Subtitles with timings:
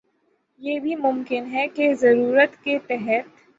[0.59, 3.41] یہ بھی ممکن ہے کہہ ضرورت کے تحت